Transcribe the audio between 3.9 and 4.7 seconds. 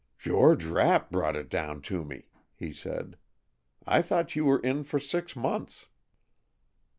thought you were